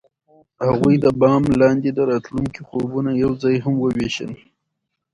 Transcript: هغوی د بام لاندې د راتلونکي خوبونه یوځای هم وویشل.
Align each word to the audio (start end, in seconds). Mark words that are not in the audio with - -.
هغوی 0.67 0.95
د 1.03 1.05
بام 1.19 1.43
لاندې 1.61 1.89
د 1.93 1.99
راتلونکي 2.11 2.61
خوبونه 2.69 3.11
یوځای 3.23 3.55
هم 3.65 3.75
وویشل. 3.79 4.31